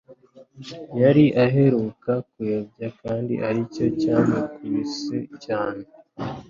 yari 1.01 1.25
aheruka 1.43 2.11
kuyobya 2.29 2.87
kandi 3.01 3.33
aricyo 3.47 3.85
cyamukubise 3.99 5.17
cyane 5.43 5.83